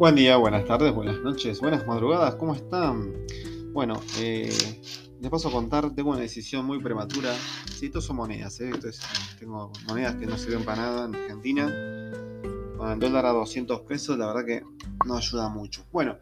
[0.00, 3.12] Buen día, buenas tardes, buenas noches, buenas madrugadas, ¿cómo están?
[3.74, 4.80] Bueno, eh,
[5.20, 7.34] les paso a contar, tengo una decisión muy prematura.
[7.74, 8.70] Sí, estos son monedas, ¿eh?
[9.38, 11.66] tengo monedas que no sirven para nada en Argentina.
[12.78, 14.62] Con el dólar a 200 pesos, la verdad que
[15.04, 15.84] no ayuda mucho.
[15.92, 16.16] Bueno,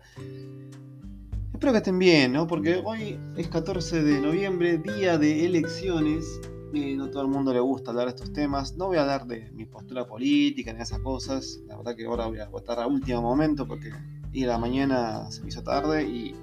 [1.52, 2.48] espero que estén bien, ¿no?
[2.48, 6.40] Porque hoy es 14 de noviembre, día de elecciones.
[6.74, 8.76] Eh, no todo el mundo le gusta hablar de estos temas.
[8.76, 11.60] No voy a hablar de mi postura política ni esas cosas.
[11.66, 13.90] La verdad que ahora voy a votar a último momento porque
[14.32, 16.34] ir a la mañana se me hizo tarde y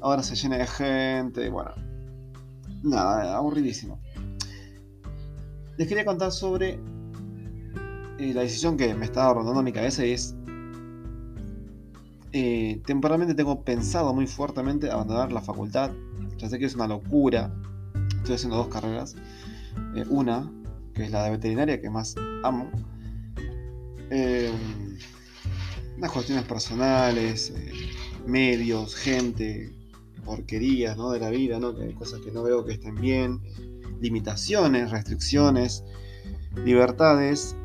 [0.00, 1.48] ahora se llena de gente.
[1.50, 1.72] Bueno,
[2.84, 4.00] nada, aburridísimo.
[5.76, 6.78] Les quería contar sobre
[8.18, 10.36] eh, la decisión que me estaba rondando en mi cabeza y es.
[12.32, 15.90] Eh, temporalmente tengo pensado muy fuertemente abandonar la facultad.
[16.36, 17.52] Ya sé que es una locura
[18.20, 19.16] estoy haciendo dos carreras.
[19.94, 20.50] Eh, una,
[20.94, 22.70] que es la de veterinaria, que más amo.
[24.10, 24.50] Eh,
[25.96, 27.72] unas cuestiones personales, eh,
[28.26, 29.72] medios, gente,
[30.24, 31.10] porquerías ¿no?
[31.10, 31.74] de la vida, ¿no?
[31.94, 33.40] cosas que no veo que estén bien,
[34.00, 35.84] limitaciones, restricciones,
[36.64, 37.56] libertades,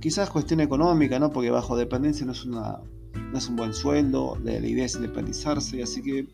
[0.00, 1.30] quizás cuestión económica, ¿no?
[1.30, 2.80] porque bajo dependencia no es, una,
[3.14, 6.26] no es un buen sueldo, la, la idea es independizarse, así que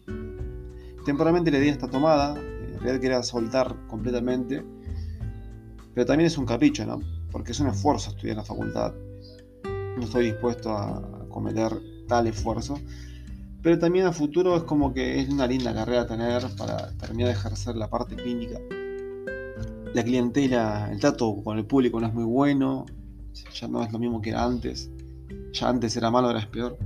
[1.05, 2.35] temporalmente la idea está tomada,
[2.85, 4.65] realidad quería soltar completamente.
[5.95, 7.01] Pero también es un capricho, ¿no?
[7.31, 8.93] Porque es un esfuerzo estudiar en la facultad.
[9.97, 11.73] No estoy dispuesto a cometer
[12.09, 12.79] tal esfuerzo.
[13.63, 17.35] Pero también a futuro es como que es una linda carrera tener para terminar de
[17.35, 18.59] ejercer la parte clínica.
[19.95, 22.85] La clientela, el trato con el público no es muy bueno.
[23.55, 24.91] Ya no es lo mismo que era antes.
[25.53, 26.77] Ya antes era malo, ahora es peor.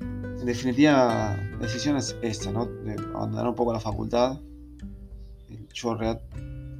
[0.00, 2.66] En definitiva, la decisión es esta, ¿no?
[2.66, 4.38] De abandonar un poco la facultad
[5.76, 5.96] yo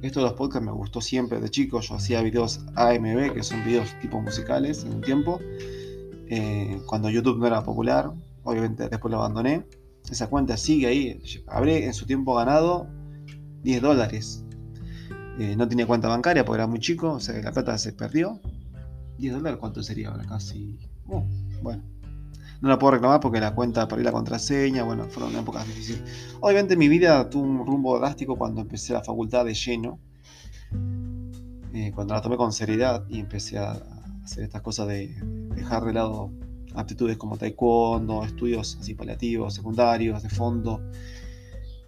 [0.01, 1.79] esto de los podcasts me gustó siempre de chico.
[1.81, 5.39] Yo hacía videos AMB, que son videos tipo musicales en un tiempo.
[6.29, 8.11] Eh, cuando YouTube no era popular,
[8.43, 9.65] obviamente después lo abandoné.
[10.09, 11.21] Esa cuenta sigue ahí.
[11.47, 12.87] Habré en su tiempo ganado
[13.63, 14.43] 10 dólares.
[15.39, 17.93] Eh, no tenía cuenta bancaria porque era muy chico, o sea que la plata se
[17.93, 18.39] perdió.
[19.19, 20.25] 10 dólares, ¿cuánto sería ahora?
[20.25, 20.79] Casi.
[21.07, 21.21] Uh,
[21.61, 21.83] bueno,
[22.61, 26.01] no la puedo reclamar porque la cuenta perdí la contraseña, bueno, fueron épocas difíciles.
[26.39, 29.99] Obviamente mi vida tuvo un rumbo drástico cuando empecé la facultad de lleno,
[31.73, 33.77] eh, cuando la tomé con seriedad y empecé a
[34.23, 35.07] hacer estas cosas de
[35.55, 36.31] dejar de lado
[36.75, 40.81] aptitudes como taekwondo, estudios así paliativos, secundarios, de fondo,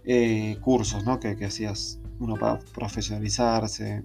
[0.04, 1.20] eh, cursos ¿no?
[1.20, 4.04] que, que hacías uno para profesionalizarse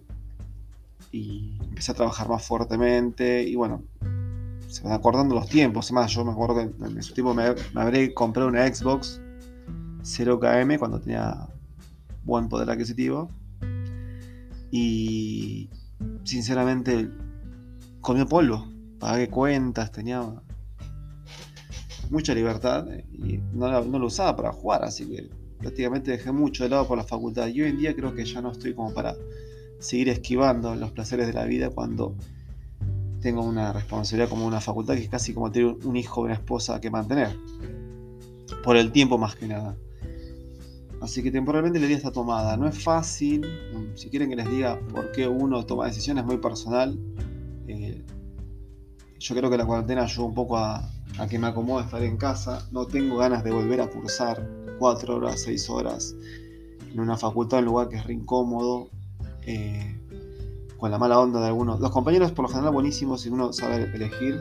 [1.11, 3.83] y empecé a trabajar más fuertemente y bueno,
[4.75, 5.89] se van acordando los tiempos.
[5.93, 9.21] Más, yo me acuerdo que en su tiempo me, me habré comprado una Xbox
[10.01, 11.47] 0KM cuando tenía
[12.25, 13.29] buen poder adquisitivo.
[14.71, 15.69] Y
[16.25, 17.09] sinceramente
[18.01, 18.67] comió polvo,
[18.99, 20.21] pagué cuentas, tenía
[22.09, 26.85] mucha libertad y no, lo usaba para jugar, así que prácticamente dejé mucho de lado
[26.85, 27.47] por la facultad.
[27.47, 29.15] Y hoy en día creo que ya no estoy como para
[29.79, 32.17] seguir esquivando los placeres de la vida cuando
[33.25, 36.35] tengo una responsabilidad como una facultad que es casi como tener un hijo o una
[36.35, 37.35] esposa que mantener.
[38.63, 39.75] Por el tiempo más que nada.
[41.01, 42.55] Así que temporalmente la idea está tomada.
[42.55, 43.43] No es fácil.
[43.95, 46.99] Si quieren que les diga por qué uno toma decisiones muy personal.
[47.67, 48.03] Eh,
[49.17, 50.87] yo creo que la cuarentena ayudó un poco a,
[51.27, 52.69] que me acomode estar en casa.
[52.71, 54.47] No tengo ganas de volver a cursar
[54.77, 56.13] cuatro horas, seis horas
[56.93, 58.91] en una facultad, en un lugar que es re incómodo.
[59.47, 59.99] Eh,
[60.77, 61.79] con la mala onda de algunos.
[61.79, 64.39] Los compañeros por lo general buenísimos si uno sabe elegir,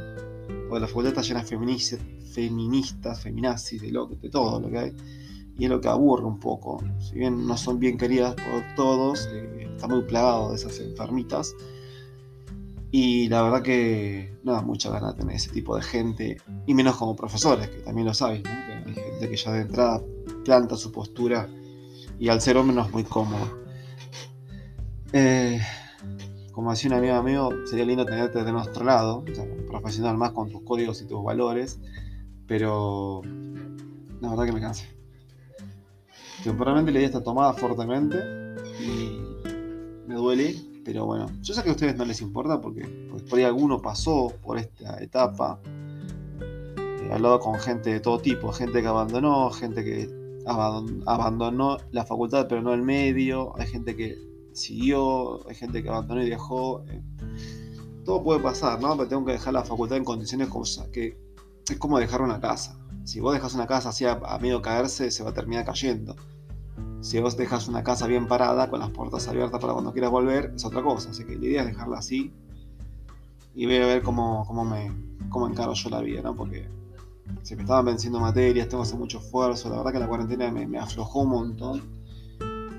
[0.69, 2.01] porque la facultad está llena de feministas,
[2.33, 4.93] feministas feminazis, de, lo, de todo lo que hay,
[5.57, 6.83] y es lo que aburre un poco.
[7.01, 11.55] Si bien no son bien queridas por todos, eh, está muy plagado de esas enfermitas.
[12.91, 16.37] Y la verdad que no da mucha ganas tener ese tipo de gente,
[16.67, 18.51] y menos como profesores, que también lo sabéis, ¿no?
[18.51, 20.01] que hay gente que ya de entrada
[20.45, 21.49] planta su postura
[22.19, 23.59] y al ser hombre no es muy cómodo.
[25.13, 25.61] Eh,
[26.55, 29.25] como decía un amigo mío, sería lindo tenerte de nuestro lado,
[29.67, 31.81] profesional más con tus códigos y tus valores,
[32.47, 33.23] pero
[34.21, 34.89] la verdad que me cansé.
[36.45, 38.19] Temporalmente la idea está tomada fuertemente
[38.81, 39.19] y
[40.07, 40.55] me duele,
[40.85, 42.83] pero bueno, yo sé que a ustedes no les importa porque,
[43.29, 45.59] por ahí alguno pasó por esta etapa.
[47.03, 50.09] He hablado con gente de todo tipo, gente que abandonó, gente que
[50.47, 56.23] abandonó la facultad pero no el medio, hay gente que siguió, hay gente que abandonó
[56.23, 56.85] y dejó.
[56.89, 57.03] Eh,
[58.05, 58.97] todo puede pasar, ¿no?
[58.97, 61.19] Pero tengo que dejar la facultad en condiciones como que
[61.69, 62.79] es como dejar una casa.
[63.05, 66.17] Si vos dejas una casa así a, medio caerse, se va a terminar cayendo.
[67.01, 70.53] Si vos dejas una casa bien parada, con las puertas abiertas para cuando quieras volver,
[70.57, 71.11] es otra cosa.
[71.11, 72.33] Así que la idea es dejarla así.
[73.55, 74.91] y voy a ver cómo, cómo me
[75.35, 76.37] cómo encaro yo la vida, ¿no?
[76.37, 76.69] Porque
[77.43, 80.51] se me estaban venciendo materias, tengo que hacer mucho esfuerzo, la verdad que la cuarentena
[80.51, 81.83] me, aflojó un montón.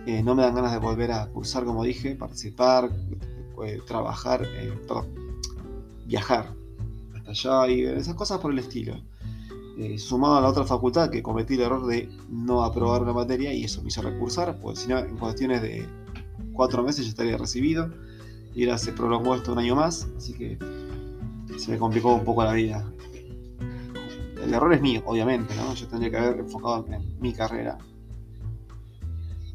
[0.06, 2.92] Eh, no me dan ganas de volver a cursar, como dije, participar,
[3.63, 4.74] eh, trabajar, eh,
[6.06, 6.54] viajar
[7.16, 9.02] hasta allá y esas cosas por el estilo.
[9.98, 13.63] sumado a la otra facultad que cometí el error de no aprobar una materia y
[13.66, 15.86] eso me hizo recursar, pues si no, en cuestiones de
[16.54, 17.92] cuatro meses ya estaría recibido
[18.54, 20.57] y ahora se prolongó esto un año más, así que
[21.57, 22.86] se me complicó un poco la vida.
[24.42, 25.74] El error es mío, obviamente, ¿no?
[25.74, 27.78] Yo tendría que haber enfocado en mi carrera.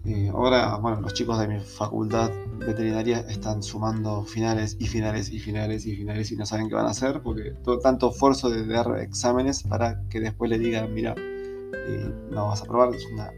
[0.05, 5.39] Eh, ahora, bueno, los chicos de mi facultad veterinaria están sumando finales y finales y
[5.39, 8.67] finales y finales y no saben qué van a hacer porque todo, tanto esfuerzo de
[8.67, 13.31] dar exámenes para que después le digan, mira, eh, no vas a probar, es una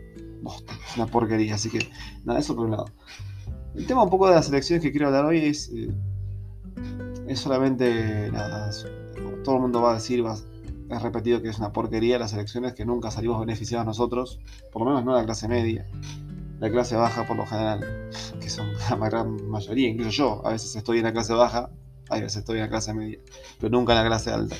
[0.88, 1.54] es una porquería.
[1.54, 1.88] Así que,
[2.24, 2.86] nada, eso por un lado.
[3.74, 5.92] El tema un poco de las elecciones que quiero hablar hoy es, eh,
[7.26, 8.70] es solamente, nada,
[9.44, 10.36] todo el mundo va a decir, va,
[10.90, 14.40] es repetido que es una porquería las elecciones, que nunca salimos beneficiados nosotros,
[14.72, 15.86] por lo menos no la clase media.
[16.62, 17.80] La clase baja por lo general,
[18.40, 18.68] que son
[19.00, 21.68] la gran mayoría, incluso yo, a veces estoy en la clase baja,
[22.08, 23.18] a veces estoy en la clase media,
[23.58, 24.54] pero nunca en la clase alta.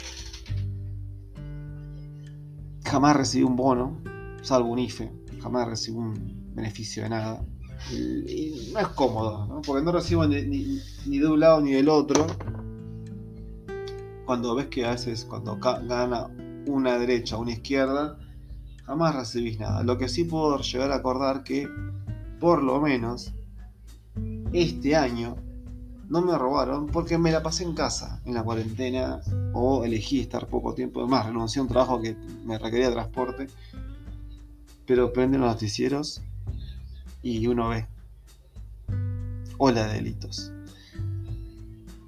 [2.84, 4.02] Jamás recibí un bono,
[4.42, 7.46] salvo un IFE, jamás recibo un beneficio de nada.
[7.92, 12.26] Y, no es cómodo, porque no recibo ni, de un lado ni del otro.
[14.26, 16.28] Cuando ves que a veces cuando gana
[16.66, 18.18] una derecha una izquierda,
[18.84, 19.82] jamás recibís nada.
[19.82, 21.68] Lo que sí puedo llegar a acordar que,
[22.40, 23.32] por lo menos,
[24.52, 25.36] este año
[26.08, 29.20] no me robaron porque me la pasé en casa, en la cuarentena,
[29.54, 31.00] o elegí estar poco tiempo.
[31.00, 33.48] Además, renuncié a un trabajo que me requería transporte
[34.86, 36.22] pero prenden los noticieros
[37.22, 37.86] y uno ve
[39.58, 40.52] ola de delitos,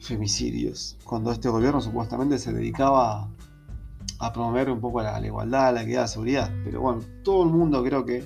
[0.00, 3.28] femicidios, cuando este gobierno supuestamente se dedicaba
[4.26, 7.82] a promover un poco la, igualdad, la equidad, la seguridad, pero bueno, todo el mundo
[7.82, 8.24] creo que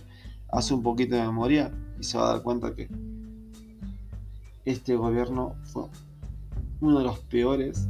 [0.51, 2.89] hace un poquito de memoria y se va a dar cuenta que
[4.65, 5.85] este gobierno fue
[6.81, 7.89] uno de los peores,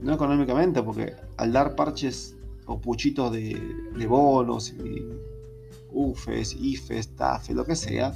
[0.00, 2.36] no económicamente, porque al dar parches
[2.66, 3.60] o puchitos de,
[3.96, 5.04] de bonos y
[5.92, 8.12] UFES, IFES, TAFE, lo que sea,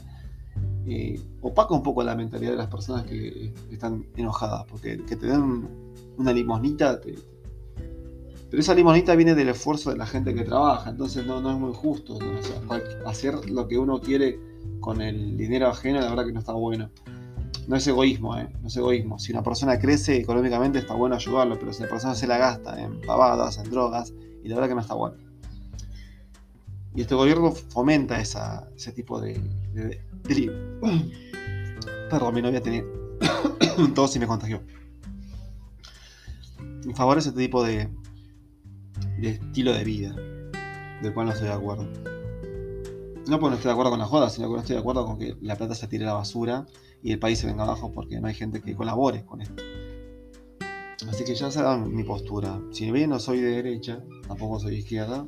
[0.86, 5.26] eh, opaca un poco la mentalidad de las personas que están enojadas, porque que te
[5.26, 5.68] den
[6.16, 7.00] una limosnita,
[8.50, 11.72] pero esa limosnita viene del esfuerzo de la gente que trabaja, entonces no, es muy
[11.72, 12.18] justo.
[13.06, 14.40] hacer lo que uno quiere
[14.80, 16.90] con el dinero ajeno, la verdad que no está bueno.
[17.68, 18.48] No es egoísmo, ¿eh?
[18.60, 19.20] no es egoísmo.
[19.20, 22.82] Si una persona crece económicamente está bueno ayudarlo, pero si la persona se la gasta
[22.82, 24.12] en pavadas, en drogas,
[24.42, 25.16] y la verdad que no está bueno.
[26.96, 29.40] Y este gobierno fomenta ese tipo de,
[32.10, 32.82] Perdón, mi novia tenía
[33.94, 34.60] tos y me contagió.
[36.96, 37.88] Favorece este tipo de,
[39.20, 40.14] de estilo de vida,
[41.02, 41.84] del cual no estoy de acuerdo.
[43.28, 45.06] No porque no estoy de acuerdo con la joda, sino que no estoy de acuerdo
[45.06, 46.66] con que la plata se tire a la basura
[47.02, 49.62] y el país se venga abajo porque no hay gente que colabore con esto.
[51.08, 52.60] Así que ya saben mi postura.
[52.70, 55.26] Si bien no soy de derecha, tampoco soy de izquierda,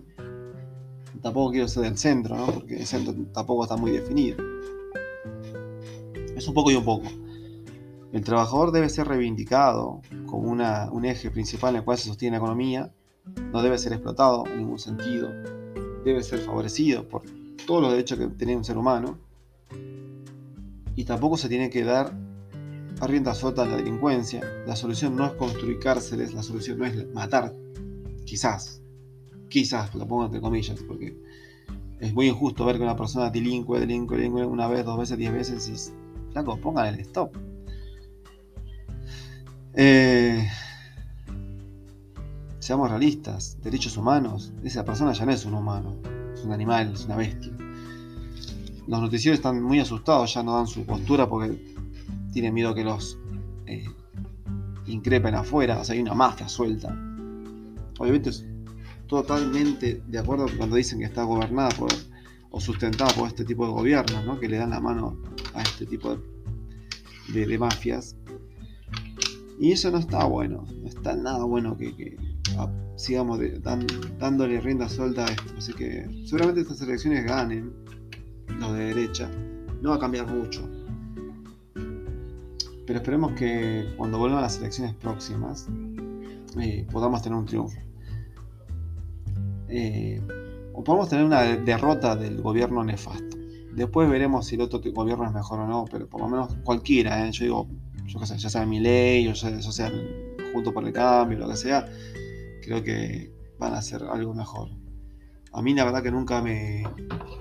[1.23, 2.47] tampoco quiero ser del centro, ¿no?
[2.47, 4.39] porque el centro tampoco está muy definido.
[6.37, 7.09] Es un poco y un poco.
[8.13, 12.39] El trabajador debe ser reivindicado como un eje principal en el cual se sostiene la
[12.39, 12.93] economía,
[13.53, 15.31] no debe ser explotado en ningún sentido,
[16.05, 17.23] debe ser favorecido por
[17.67, 19.19] todos los derechos que tiene un ser humano,
[20.95, 22.13] y tampoco se tiene que dar
[23.01, 24.43] a rienda suelta a la delincuencia.
[24.67, 27.55] La solución no es construir cárceles, la solución no es matar,
[28.25, 28.83] quizás,
[29.53, 31.15] Quizás, lo pongo entre comillas, porque
[32.01, 35.31] es muy injusto ver que una persona delinque, delinque, delinque una vez, dos veces, diez
[35.31, 37.37] veces y flaco, pongan el stop.
[39.75, 40.49] Eh,
[42.63, 45.97] seamos realistas, derechos humanos, esa persona ya no es un humano,
[46.33, 47.51] es un animal, es una bestia.
[48.87, 51.61] Los noticieros están muy asustados, ya no dan su postura porque
[52.33, 53.19] tienen miedo que los
[53.67, 53.85] eh,
[54.87, 56.97] increpen afuera, o sea, hay una mafia suelta.
[57.99, 58.31] Obviamente
[59.09, 61.91] totalmente de acuerdo cuando dicen que está gobernada por,
[62.53, 64.39] o sustentada por este tipo de gobiernos, ¿no?
[64.39, 65.21] que le dan la mano
[65.55, 66.17] a este tipo
[67.35, 68.15] de, mafias.
[69.59, 72.17] Y eso no está bueno, no está nada bueno que,
[72.97, 73.41] sigamos
[74.19, 75.55] dándole rienda suelta a esto.
[75.57, 77.73] Así que seguramente estas elecciones ganen
[78.59, 79.31] los de derecha.
[79.81, 80.69] No va a cambiar mucho.
[82.87, 85.69] Pero esperemos que cuando vuelvan las elecciones próximas
[86.61, 87.79] eh, podamos tener un triunfo.
[89.69, 90.21] Eh,
[90.75, 93.37] o podemos tener una derrota del gobierno nefasto.
[93.75, 97.27] Después veremos si el otro gobierno es mejor o no, pero por lo menos cualquiera,
[97.27, 97.33] ¿eh?
[97.33, 97.69] yo digo,
[98.07, 99.91] yo qué sé, ya sea mi ley, o sea, sea
[100.53, 101.87] junto por el cambio, lo que sea,
[102.63, 104.71] creo que van a hacer algo mejor.
[105.53, 106.83] A mí la verdad que nunca me,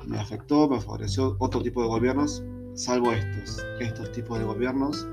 [0.06, 5.08] me afectó, me favoreció otro tipo de gobiernos, salvo estos, estos tipos de gobiernos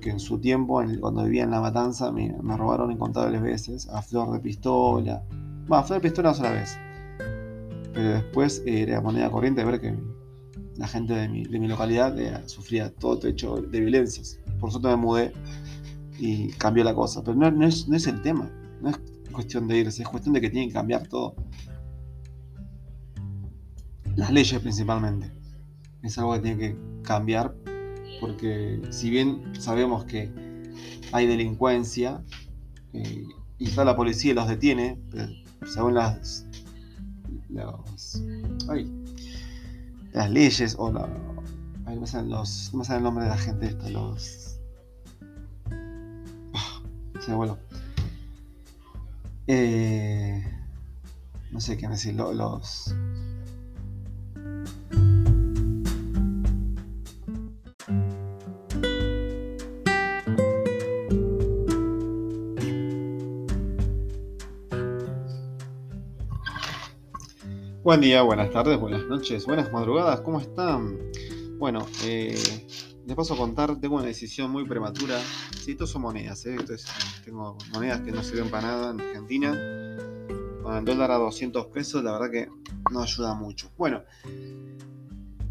[0.00, 4.32] que en su tiempo, cuando vivía en La Matanza, me, robaron incontables veces, a flor
[4.32, 5.22] de pistola.
[5.68, 6.78] Bueno, a flor de pistola una sola vez.
[7.92, 9.94] Pero después eh, era moneda corriente ver que
[10.76, 14.40] la gente de mi, localidad eh, sufría todo techo de violencias.
[14.58, 15.32] Por suerte me mudé
[16.18, 17.22] y cambió la cosa.
[17.22, 18.50] Pero no, es, no es el tema.
[19.30, 21.34] Cuestión de irse, es cuestión de que tienen que cambiar todo.
[24.16, 25.30] Las leyes principalmente.
[26.02, 27.54] Es algo que tiene que cambiar
[28.20, 30.30] porque si bien sabemos que
[31.12, 32.22] hay delincuencia
[32.92, 33.24] eh,
[33.58, 34.98] y está la policía y los detiene,
[35.66, 36.46] según las,
[40.12, 41.08] las leyes o la,
[41.86, 44.58] no me salen los, no el nombre de la gente esta, los
[46.54, 46.82] ah,
[47.20, 47.36] se me
[49.52, 50.44] eh,
[51.50, 52.94] no sé qué decir, los
[67.82, 70.96] Buen día, buenas tardes, buenas noches, buenas madrugadas, ¿cómo están?
[71.58, 72.38] Bueno, eh,
[73.10, 75.18] les paso a contar, tengo una decisión muy prematura.
[75.58, 76.56] Sí, estos son monedas, ¿eh?
[77.24, 79.50] tengo monedas que no sirven para nada en Argentina.
[80.62, 82.48] Con el dólar a 200 pesos, la verdad que
[82.92, 83.68] no ayuda mucho.
[83.76, 84.04] Bueno,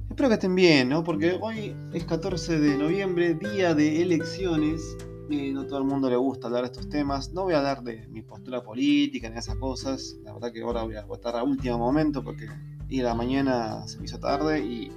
[0.09, 1.03] espero que estén bien, ¿no?
[1.03, 4.95] Porque hoy es 14 de noviembre, día de elecciones
[5.29, 7.33] no todo el mundo le gusta hablar de estos temas.
[7.33, 10.15] No voy a hablar de mi postura política ni esas cosas.
[10.23, 12.47] La verdad que ahora voy a votar a último momento porque
[12.87, 14.91] ir a la mañana se me hizo tarde y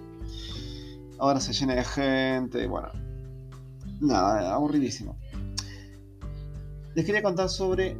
[1.23, 2.67] ahora se llena de gente.
[2.67, 2.89] Bueno,
[4.01, 5.17] nada, aburridísimo.
[6.95, 7.97] Les quería contar sobre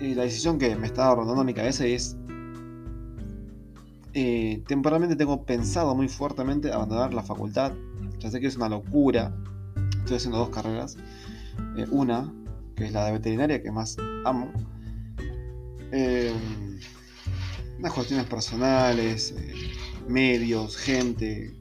[0.00, 2.16] eh, la decisión que me estaba rondando en mi cabeza y es
[4.14, 7.72] eh, temporalmente tengo pensado muy fuertemente abandonar la facultad.
[8.18, 9.32] Ya sé que es una locura,
[9.98, 10.96] estoy haciendo dos carreras.
[11.76, 12.32] Eh, una,
[12.74, 14.50] que es la de veterinaria, que más amo.
[17.78, 19.34] Unas cuestiones personales,
[20.08, 21.54] medios, gente,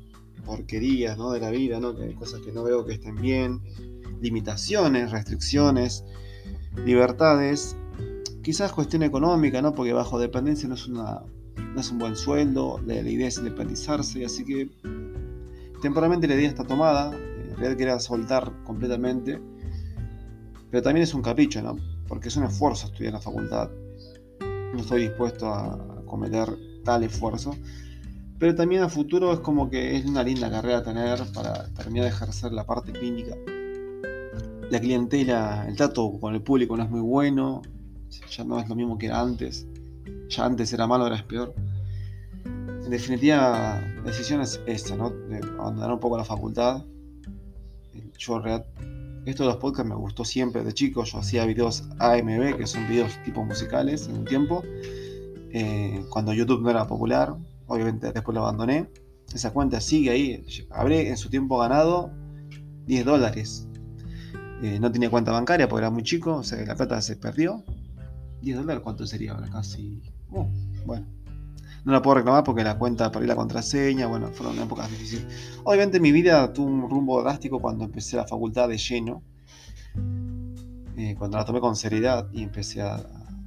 [0.46, 1.80] porquerías de la vida,
[2.18, 3.62] cosas que no veo que estén bien,
[4.22, 6.06] limitaciones, restricciones,
[6.86, 7.76] libertades,
[8.44, 13.38] quizás cuestión económica, porque bajo dependencia no es, una, un buen sueldo, la, idea es
[13.38, 14.70] independizarse, así que
[15.82, 17.12] temporalmente la idea está tomada,
[17.56, 19.42] realidad quería soltar completamente.
[20.70, 21.78] Pero también es un capricho, ¿no?
[22.08, 23.70] Porque es un esfuerzo estudiar en la facultad.
[24.74, 27.56] No estoy dispuesto a cometer tal esfuerzo.
[28.38, 32.10] Pero también a futuro es como que es una linda carrera tener para terminar de
[32.12, 33.36] ejercer la parte clínica.
[34.70, 37.62] La clientela, el trato con el público no es muy bueno.
[38.30, 39.66] Ya no es lo mismo que era antes.
[40.30, 41.54] Ya antes era malo, ahora es peor.
[42.46, 45.10] En definitiva, la decisión es esta, ¿no?
[45.10, 46.84] De abandonar un poco la facultad
[48.18, 48.42] yo
[49.26, 51.04] esto de los podcasts me gustó siempre de chico.
[51.04, 54.64] Yo hacía videos AMB, que son videos tipo musicales en un tiempo.
[55.52, 57.36] Eh, cuando YouTube no era popular,
[57.68, 58.90] obviamente después lo abandoné.
[59.34, 60.46] Esa cuenta sigue ahí.
[60.72, 62.12] Habré en su tiempo ganado
[62.86, 63.68] 10 dólares.
[64.62, 67.16] Eh, no tenía cuenta bancaria porque era muy chico, o sea que la plata se
[67.16, 67.64] perdió.
[68.42, 69.50] 10 dólares, ¿cuánto sería ahora?
[69.50, 70.02] Casi.
[70.32, 70.46] Uh,
[70.86, 71.08] bueno,
[71.86, 75.26] no la puedo reclamar porque la cuenta perdí la contraseña, bueno, fueron épocas difíciles.
[75.64, 79.24] Obviamente mi vida tuvo un rumbo drástico cuando empecé la facultad de lleno,
[80.98, 82.96] eh, cuando la tomé con seriedad y empecé a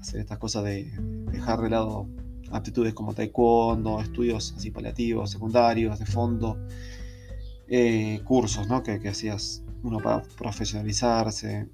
[0.00, 0.84] hacer estas cosas de
[1.32, 2.08] dejar de lado
[2.52, 6.58] aptitudes como taekwondo, estudios así paliativos, secundarios, de fondo,
[7.68, 8.82] eh, cursos ¿no?
[8.82, 11.68] que, que hacías uno para profesionalizarse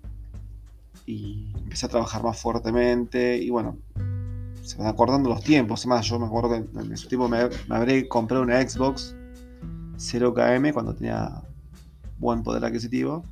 [1.07, 3.79] y empecé a trabajar más fuertemente y bueno,
[4.63, 5.87] se van acordando los tiempos.
[5.87, 9.15] Más, yo me acuerdo que en su tiempo me, me habré comprado una Xbox
[9.97, 11.43] 0KM cuando tenía
[12.19, 13.25] buen poder adquisitivo.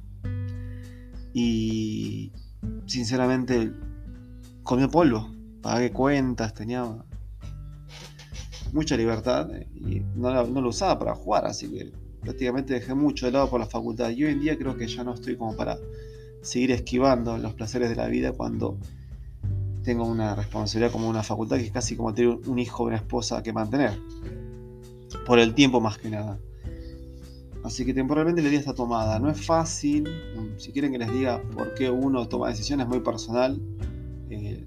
[1.33, 2.31] Y
[2.87, 3.73] sinceramente
[4.63, 5.31] comió polvo.
[5.63, 6.85] Pagué cuentas, tenía
[8.73, 13.33] mucha libertad y no, no lo usaba para jugar, así que prácticamente dejé mucho de
[13.33, 14.11] lado por la facultad.
[14.11, 15.79] Y hoy en día creo que ya no estoy como para
[16.41, 18.79] seguir esquivando los placeres de la vida cuando
[19.83, 22.97] tengo una responsabilidad como una facultad que es casi como tener un hijo o una
[22.97, 23.99] esposa que mantener.
[25.27, 26.39] Por el tiempo más que nada.
[27.65, 29.19] Así que temporalmente la idea está tomada.
[29.19, 30.09] No es fácil.
[30.57, 33.61] Si quieren que les diga por qué uno toma decisiones muy personal.
[34.31, 34.65] Eh,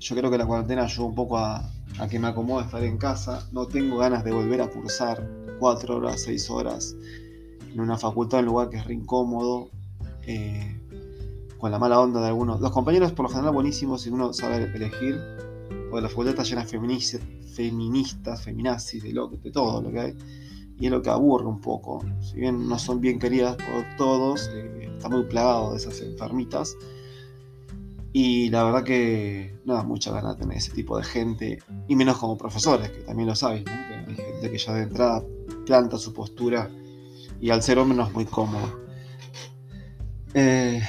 [0.00, 1.70] yo creo que la cuarentena ayudó un poco a,
[2.10, 3.46] que me acomode estar en casa.
[3.52, 5.28] No tengo ganas de volver a cursar
[5.58, 6.96] cuatro horas, seis horas
[7.72, 9.70] en una facultad, en un lugar que es re incómodo.
[10.26, 10.76] Eh,
[11.60, 12.60] con la mala onda de algunos.
[12.60, 15.20] Los compañeros por lo general buenísimos si uno sabe elegir,
[15.90, 17.20] porque la facultad está llena de feministas,
[17.54, 20.16] feministas feminazis, de, lo, de todo lo que hay,
[20.78, 22.02] y es lo que aburre un poco.
[22.22, 26.74] Si bien no son bien queridas por todos, eh, está muy plagado de esas enfermitas.
[28.12, 32.18] Y la verdad que no da mucha gana tener ese tipo de gente, y menos
[32.18, 33.72] como profesores, que también lo sabéis, ¿no?
[33.72, 35.24] que hay gente que ya de entrada
[35.64, 36.68] planta su postura
[37.40, 38.80] y al ser hombre no es muy cómodo.
[40.34, 40.82] Eh,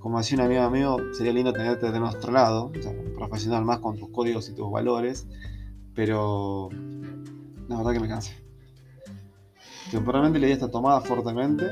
[0.00, 2.70] como decía un amigo amigo, sería lindo tenerte de nuestro lado,
[3.16, 5.26] profesional más con tus códigos y tus valores,
[5.94, 6.68] pero
[7.68, 8.34] la verdad que me cansé.
[9.90, 11.64] Temporalmente la idea está tomada fuertemente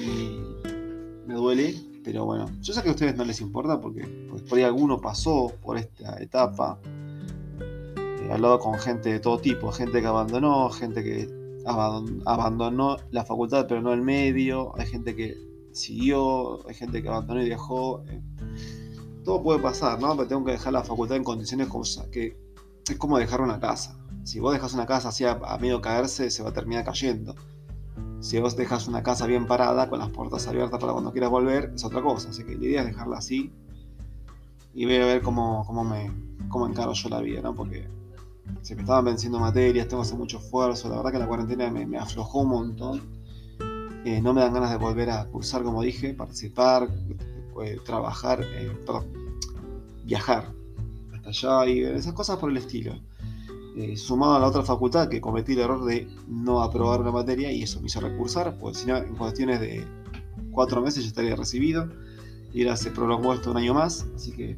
[0.00, 0.40] y
[1.26, 1.74] me duele,
[2.10, 4.00] pero bueno, yo sé que a ustedes no les importa porque,
[4.48, 6.80] por ahí alguno pasó por esta etapa.
[8.22, 11.28] He hablado con gente de todo tipo, gente que abandonó, gente que
[11.66, 15.36] abandonó la facultad pero no el medio, hay gente que
[15.72, 18.02] siguió, hay gente que abandonó y dejó.
[18.08, 18.22] Eh,
[19.22, 20.16] todo puede pasar, ¿no?
[20.16, 22.38] Pero tengo que dejar la facultad en condiciones como, que
[22.88, 23.98] es como dejar una casa.
[24.24, 27.34] Si vos dejas una casa así a, medio caerse, se va a terminar cayendo.
[28.20, 31.72] Si vos dejas una casa bien parada, con las puertas abiertas para cuando quieras volver,
[31.74, 32.30] es otra cosa.
[32.30, 33.52] Así que la idea es dejarla así
[34.74, 36.10] y voy a ver cómo, cómo, me,
[36.48, 37.54] cómo encaro yo la vida, ¿no?
[37.54, 37.88] Porque
[38.62, 40.88] se me estaban venciendo materias, tengo que hacer mucho esfuerzo.
[40.88, 43.18] La verdad que la cuarentena me, me aflojó un montón
[44.04, 46.88] eh, no me dan ganas de volver a cursar, como dije, participar,
[47.62, 48.72] eh, trabajar, eh,
[50.04, 50.54] viajar
[51.12, 52.94] hasta allá y esas cosas por el estilo.
[53.96, 57.62] Sumado a la otra facultad que cometí el error de no aprobar una materia y
[57.62, 59.86] eso me hizo recursar, pues si no, en cuestiones de
[60.50, 61.88] cuatro meses ya estaría recibido
[62.52, 64.56] y ahora se prolongó esto un año más, así que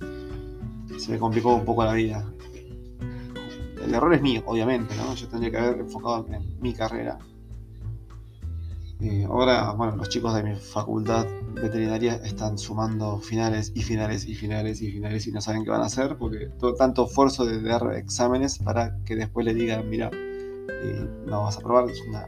[0.98, 2.24] se me complicó un poco la vida.
[3.84, 5.14] El error es mío, obviamente, ¿no?
[5.14, 7.18] Yo tendría que haber enfocado en mi carrera
[9.02, 14.34] eh, ahora, bueno, los chicos de mi facultad veterinaria están sumando finales y finales y
[14.34, 17.60] finales y finales y no saben qué van a hacer porque todo, tanto esfuerzo de
[17.62, 22.26] dar exámenes para que después le digan, mira, eh, no vas a probar, es una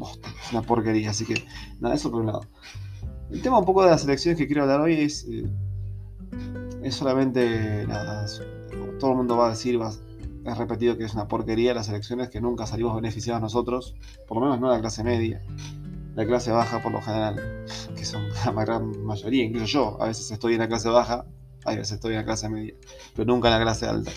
[0.00, 1.10] es una porquería.
[1.10, 1.44] Así que,
[1.80, 2.42] nada, eso por un lado.
[3.30, 5.44] El tema un poco de las elecciones que quiero hablar hoy es, eh,
[6.82, 8.26] es solamente, nada,
[8.98, 9.90] todo el mundo va a decir, va,
[10.44, 13.94] es repetido que es una porquería las elecciones, que nunca salimos beneficiados nosotros,
[14.26, 15.42] por lo menos no la clase media
[16.14, 17.64] la clase baja por lo general,
[17.96, 21.26] que son la gran mayoría, incluso yo, a veces estoy en la clase baja,
[21.64, 22.74] a veces estoy en la clase media,
[23.14, 24.10] pero nunca en la clase alta.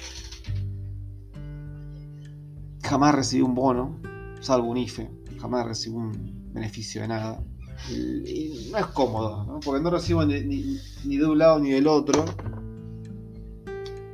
[2.83, 3.99] Jamás recibí un bono,
[4.41, 7.43] salvo un IFE, jamás recibí un beneficio de nada.
[7.89, 12.25] Y, no es cómodo, porque no recibo ni, ni, de un lado ni del otro.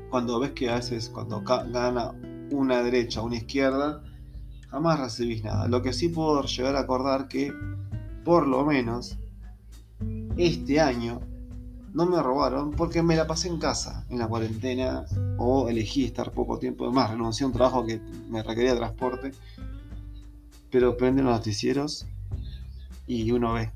[0.10, 2.12] Cuando ves que a veces cuando gana
[2.52, 4.04] una derecha una izquierda,
[4.72, 5.68] jamás recibís nada.
[5.68, 7.54] Lo que sí puedo llegar a acordar que,
[8.24, 9.18] por lo menos,
[10.38, 11.20] este año
[11.94, 15.06] no me robaron porque me la pasé en casa, en la cuarentena,
[15.38, 16.86] o elegí estar poco tiempo.
[16.86, 19.34] Además, renuncié a un trabajo que me requería transporte,
[20.72, 22.08] pero prenden los noticieros
[23.08, 23.72] y uno ve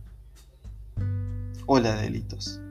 [1.66, 2.62] ola de delitos,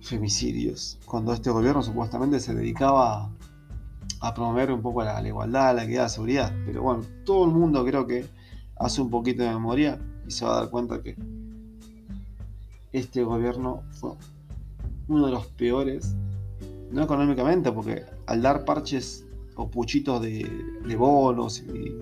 [0.00, 3.28] femicidios, cuando este gobierno supuestamente se dedicaba
[4.20, 6.54] a promover un poco la, igualdad, la equidad, la seguridad.
[6.66, 8.26] Pero bueno, todo el mundo creo que
[8.76, 11.16] hace un poquito de memoria y se va a dar cuenta que
[12.92, 14.12] este gobierno fue
[15.08, 16.14] uno de los peores,
[16.90, 21.96] no económicamente, porque al dar parches o puchitos de, bonos, y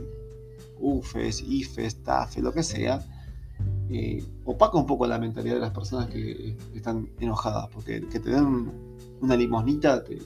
[0.80, 3.00] UFES, IFES, TAFE, lo que sea,
[3.90, 8.30] eh, opaca un poco la mentalidad de las personas que están enojadas, porque que te
[8.30, 8.70] den
[9.20, 10.18] una limosnita te,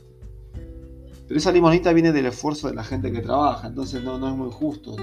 [1.32, 4.50] pero esa limonita viene del esfuerzo de la gente que trabaja, entonces no, es muy
[4.50, 4.94] justo.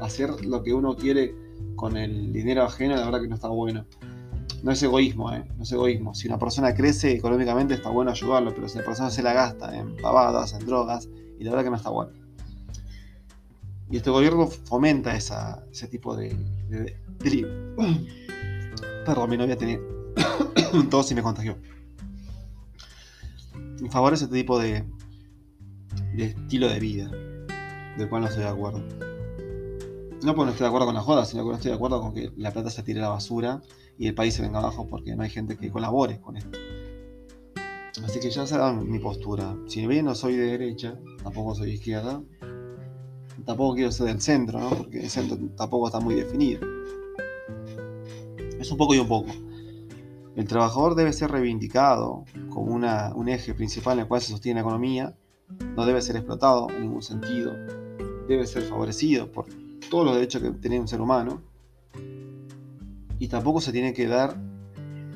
[0.00, 1.34] hacer lo que uno quiere
[1.74, 3.84] con el dinero ajeno, la verdad que no está bueno.
[4.62, 5.44] No es egoísmo, ¿eh?
[5.56, 6.14] No es egoísmo.
[6.14, 9.76] Si una persona crece económicamente está bueno ayudarlo, pero si la persona se la gasta
[9.76, 11.08] en pavadas, en drogas,
[11.40, 12.12] y la verdad que no está bueno.
[13.90, 16.28] Y este gobierno fomenta ese tipo de,
[16.68, 16.96] de,
[19.04, 19.80] Perdón, mi novia tenía
[20.90, 21.58] tos y me contagió.
[23.90, 24.84] Favorece este tipo de,
[26.14, 27.10] de estilo de vida,
[27.96, 28.82] del cual no estoy de acuerdo.
[30.22, 32.00] No porque no estoy de acuerdo con la joda, sino que no estoy de acuerdo
[32.00, 33.62] con que la plata se tire a la basura
[33.98, 36.58] y el país se venga abajo porque no hay gente que colabore con esto.
[38.04, 39.56] Así que ya saben mi postura.
[39.66, 42.22] Si bien no soy de derecha, tampoco soy de izquierda,
[43.44, 44.70] tampoco quiero ser del centro, ¿no?
[44.70, 46.60] porque el centro tampoco está muy definido.
[48.58, 49.30] Es un poco y un poco.
[50.36, 54.60] El trabajador debe ser reivindicado como una, un eje principal en el cual se sostiene
[54.60, 55.14] la economía
[55.76, 57.54] no debe ser explotado en ningún sentido,
[58.28, 59.46] debe ser favorecido por
[59.90, 61.42] todos los derechos que tiene un ser humano
[63.18, 64.36] y tampoco se tiene que dar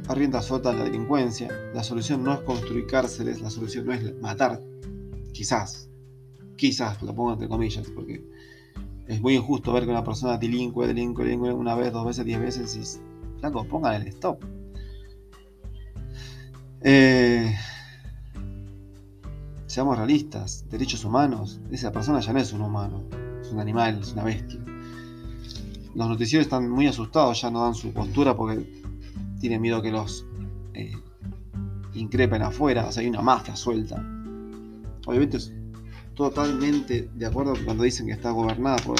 [0.08, 1.48] a rienda suelta la delincuencia.
[1.72, 4.60] La solución no es construir cárceles, la solución no es matar.
[5.32, 5.88] Quizás,
[6.56, 8.22] quizás, lo pongo entre comillas, porque
[9.06, 12.40] es muy injusto ver que una persona delinque, delinque, delinque una vez, dos veces, diez
[12.40, 13.00] veces
[13.38, 14.44] flaco, pongan el stop.
[16.82, 17.54] Eh,
[19.74, 23.02] seamos realistas, derechos humanos, esa persona ya no es un humano,
[23.40, 24.60] es un animal, es una bestia.
[25.96, 28.64] Los noticieros están muy asustados, ya no dan su postura porque
[29.40, 30.26] tienen miedo que los
[30.74, 30.96] eh,
[31.94, 33.96] increpen afuera, o sea, hay una mafia suelta.
[35.06, 35.38] Obviamente
[36.14, 38.96] totalmente de acuerdo cuando dicen que está gobernada por,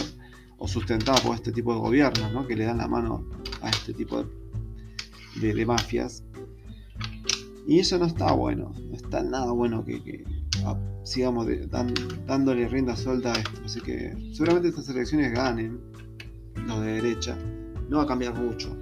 [0.58, 2.48] o sustentada por este tipo de gobiernos, ¿no?
[2.48, 3.24] que le dan la mano
[3.62, 4.26] a este tipo
[5.36, 6.24] de, mafias.
[7.66, 10.24] Y eso no está bueno, no está nada bueno que
[11.02, 11.46] sigamos
[12.26, 13.60] dándole rienda suelta a esto.
[13.64, 15.80] Así que seguramente estas elecciones ganen
[16.66, 17.38] los de derecha.
[17.88, 18.76] No va a cambiar mucho.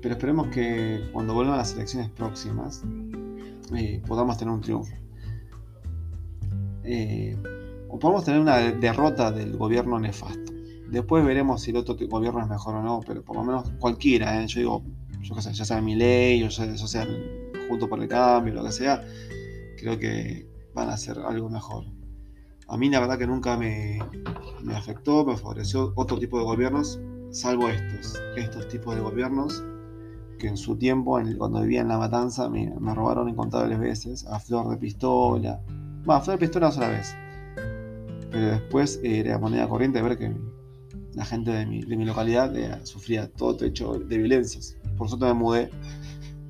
[0.00, 2.82] Pero esperemos que cuando vuelvan las elecciones próximas
[3.74, 4.94] eh, podamos tener un triunfo.
[6.84, 7.36] Eh,
[7.88, 10.52] o podamos tener una derrota del gobierno nefasto.
[10.88, 14.42] Después veremos si el otro gobierno es mejor o no, pero por lo menos cualquiera,
[14.42, 14.46] ¿eh?
[14.46, 14.82] yo digo,
[15.22, 17.06] yo qué sé, ya sea mi ley, o ya, sea
[17.68, 19.02] junto por el cambio, lo que sea,
[19.78, 21.84] creo que van a hacer algo mejor.
[22.68, 23.98] A mí la verdad que nunca me,
[24.74, 29.62] afectó, me favoreció otro tipo de gobiernos, salvo estos, estos tipos de gobiernos
[30.42, 34.70] que en su tiempo, cuando vivía en La Matanza, me, robaron incontables veces, a flor
[34.70, 35.60] de pistola.
[36.04, 37.14] Bueno, a flor de pistola una sola vez.
[38.30, 40.34] Pero después eh, era moneda corriente ver que
[41.14, 44.76] la gente de mi, localidad eh, sufría todo hecho de violencias.
[45.02, 45.68] Por suerte me mudé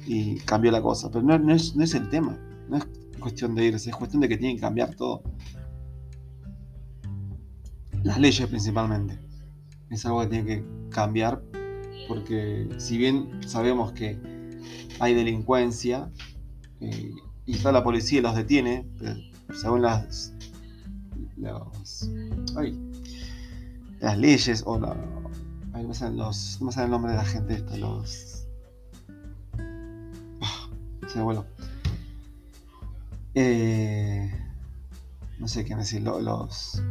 [0.07, 1.11] y cambió la cosa.
[1.11, 2.39] Pero no, es, no es el tema.
[2.69, 2.87] No es
[3.19, 5.23] cuestión de irse, es cuestión de que tienen que cambiar todo.
[8.03, 9.19] Las leyes principalmente.
[9.89, 11.43] Es algo que tiene que cambiar
[12.09, 14.21] porque si bien sabemos que
[15.01, 16.11] hay delincuencia
[16.81, 17.11] eh,
[17.47, 18.87] y está la policía y los detiene,
[19.55, 20.35] según las,
[23.99, 24.95] las leyes o la,
[25.83, 28.32] no me los, no el nombre de la gente esto, los...
[33.35, 34.31] Eh,
[35.39, 36.83] no sé qué decir, los...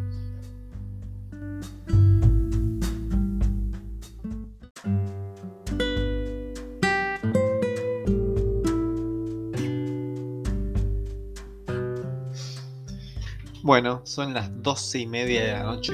[13.64, 15.94] Bueno, son las doce y media de la noche.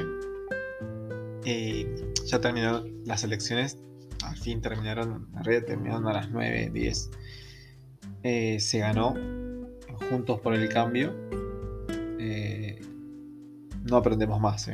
[1.45, 3.77] Eh, ya terminaron las elecciones.
[4.23, 7.11] Al fin terminaron, en realidad terminaron a las 9, 10.
[8.23, 9.13] Eh, se ganó
[10.09, 11.13] Juntos por el Cambio.
[12.19, 12.81] Eh,
[13.83, 14.69] no aprendemos más.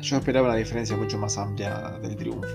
[0.00, 2.48] Yo esperaba una diferencia mucho más amplia del triunfo.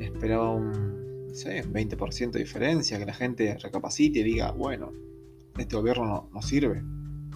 [0.00, 0.98] Esperaba un
[1.32, 4.92] 20% de diferencia, que la gente recapacite y diga, bueno,
[5.56, 6.82] este gobierno no, sirve,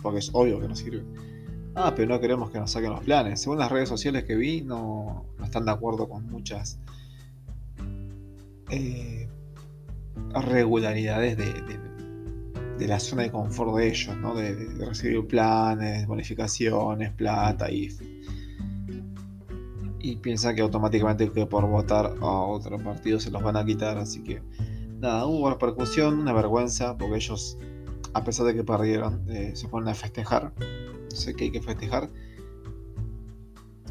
[0.02, 1.04] porque es obvio que no sirve.
[1.74, 3.40] Ah, pero no queremos que nos saquen los planes.
[3.40, 6.78] Según las redes sociales que vi, no, están de acuerdo con muchas
[8.72, 9.28] eh,
[10.46, 14.34] regularidades de, la zona de confort de ellos, ¿no?
[14.34, 14.54] de,
[14.84, 17.88] recibir planes, bonificaciones, plata y
[20.04, 23.98] y piensa que automáticamente que por votar a otro partido se los van a quitar,
[23.98, 24.42] así que
[24.98, 27.56] nada, hubo repercusión, una vergüenza, porque ellos
[28.14, 30.52] a pesar de que perdieron, eh, se ponen a festejar.
[30.58, 32.10] No sé qué hay que festejar.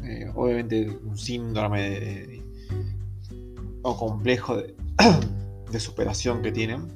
[0.04, 2.41] Eh, obviamente un síndrome
[3.82, 4.56] o complejo
[5.70, 6.88] de, superación que tienen.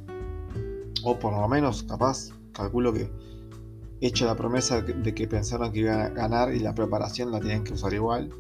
[1.02, 3.10] O por lo menos, capaz, calculo que
[4.00, 7.64] hecha la promesa de que pensaron que iban a ganar y la preparación la tienen
[7.64, 8.30] que usar igual.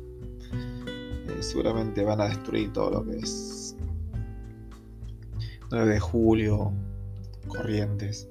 [0.52, 3.76] Eh, seguramente van a destruir todo lo que es
[5.70, 6.72] 9 de julio,
[7.48, 8.28] Corrientes.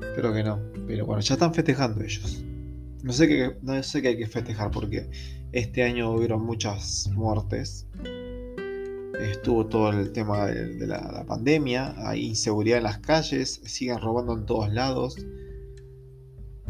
[0.00, 0.58] Espero que no.
[0.86, 2.44] Pero bueno, ya están festejando ellos.
[3.02, 5.08] No sé qué, no sé qué hay que festejar porque
[5.52, 7.86] este año hubieron muchas muertes.
[9.22, 14.46] Estuvo todo el tema de, la, pandemia, hay inseguridad en las calles, siguen robando en
[14.46, 15.16] todos lados.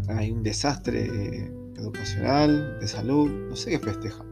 [0.09, 4.27] Hay un desastre eh, educacional, de salud, no sé qué festejan.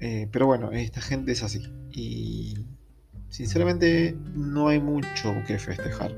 [0.00, 1.62] Eh, pero bueno, esta gente es así.
[1.90, 2.54] Y
[3.28, 6.14] sinceramente no hay mucho que festejar.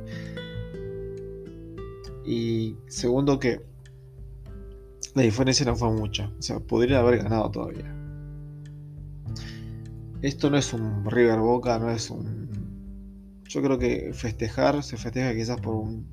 [2.25, 3.63] Y segundo que
[5.15, 6.31] la diferencia no fue mucha.
[6.39, 8.00] O sea, podría haber ganado todavía.
[10.23, 12.51] Esto no es un River Boca, no es un...
[13.49, 16.07] Yo creo que festejar se festeja quizás por un...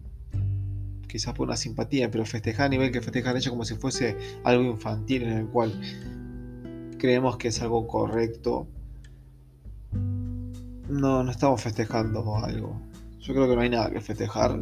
[1.08, 4.64] Quizás por una simpatía, pero festejar a nivel que festejan ellos como si fuese algo
[4.64, 5.74] infantil en el cual
[6.98, 8.68] creemos que es algo correcto,
[10.90, 12.82] no, no estamos festejando algo.
[13.20, 14.58] Yo creo que no hay nada que festejar.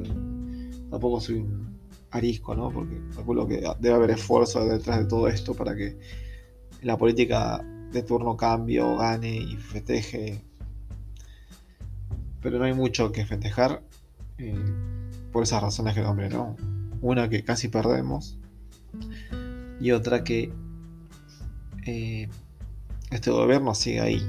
[0.90, 1.78] Tampoco soy un
[2.12, 2.72] arisco, ¿no?
[2.72, 5.98] Porque calculo que debe haber esfuerzo detrás de todo esto para que
[6.82, 7.64] la política
[7.96, 10.42] de turno cambie o gane y festeje.
[12.42, 13.82] Pero no hay mucho que festejar
[14.38, 14.54] eh,
[15.32, 16.56] por esas razones que nombré, ¿no?
[17.02, 18.38] Una que casi perdemos
[19.80, 20.54] y otra que
[21.86, 22.30] eh,
[23.12, 24.22] este gobierno sigue ahí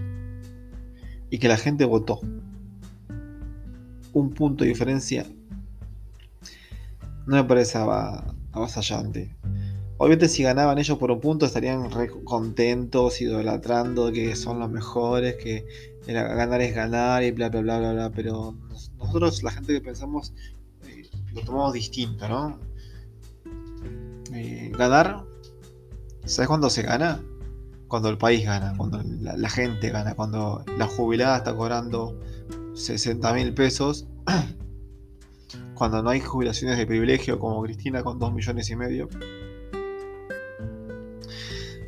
[1.30, 2.20] y que la gente votó.
[4.12, 5.26] Un punto de diferencia
[7.26, 9.34] no me parece avasallante.
[9.98, 15.36] Obviamente si ganaban ellos por un punto estarían re contentos, idolatrando que son los mejores,
[15.36, 15.66] que
[16.06, 18.10] ganar es ganar y bla bla bla bla bla.
[18.10, 18.54] Pero
[18.98, 20.34] nosotros, la gente que pensamos,
[20.86, 22.58] eh, lo tomamos distinto, ¿no?
[24.34, 25.24] Eh, ganar,
[26.24, 27.22] ¿sabes cuándo se gana?
[27.88, 32.20] cuando el país gana, cuando la, gente gana, cuando la jubilada está cobrando
[32.74, 34.06] 60 mil pesos,
[35.74, 39.08] cuando no hay jubilaciones de privilegio como Cristina con 2 millones y medio,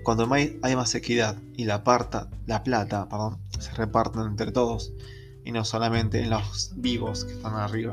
[0.09, 4.95] cuando hay, más equidad y la, parta, la plata perdón, se reparten entre todos
[5.45, 7.93] y no solamente en los vivos que están arriba,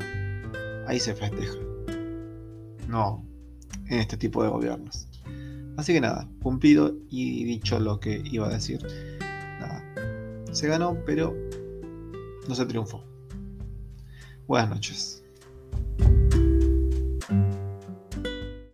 [0.86, 1.58] ahí se festeja.
[2.88, 3.22] No
[3.90, 5.06] en este tipo de gobiernos.
[5.76, 8.80] Así que nada, cumplido y dicho lo que iba a decir.
[9.60, 9.84] Nada,
[10.52, 11.36] se ganó, pero
[12.48, 13.04] no se triunfó.
[14.46, 15.22] Buenas noches.